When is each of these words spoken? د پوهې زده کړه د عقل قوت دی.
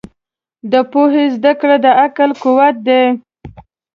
د 0.71 0.73
پوهې 0.91 1.25
زده 1.35 1.51
کړه 1.59 1.75
د 1.85 1.87
عقل 2.03 2.29
قوت 2.41 2.75
دی. 2.87 3.03